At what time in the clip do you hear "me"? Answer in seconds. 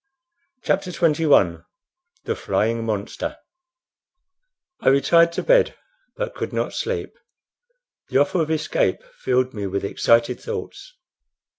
9.53-9.67